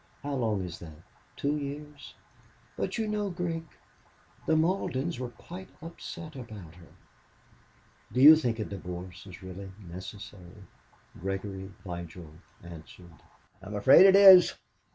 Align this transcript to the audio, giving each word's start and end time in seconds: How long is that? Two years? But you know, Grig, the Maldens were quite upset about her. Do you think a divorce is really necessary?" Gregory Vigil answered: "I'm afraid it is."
How 0.23 0.33
long 0.33 0.63
is 0.65 0.79
that? 0.79 1.03
Two 1.35 1.57
years? 1.57 2.15
But 2.75 2.97
you 2.97 3.07
know, 3.07 3.29
Grig, 3.29 3.65
the 4.47 4.55
Maldens 4.55 5.19
were 5.19 5.29
quite 5.29 5.69
upset 5.79 6.35
about 6.35 6.73
her. 6.73 6.87
Do 8.11 8.19
you 8.19 8.35
think 8.35 8.57
a 8.57 8.65
divorce 8.65 9.27
is 9.27 9.43
really 9.43 9.71
necessary?" 9.77 10.63
Gregory 11.19 11.69
Vigil 11.85 12.31
answered: 12.63 13.13
"I'm 13.61 13.75
afraid 13.75 14.07
it 14.07 14.15
is." 14.15 14.55